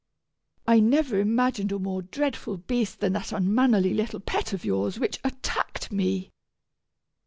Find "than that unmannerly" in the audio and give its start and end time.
3.01-3.93